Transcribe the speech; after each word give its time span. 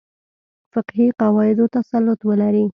فقهي 0.75 1.07
قواعدو 1.21 1.65
تسلط 1.75 2.19
ولري. 2.29 2.65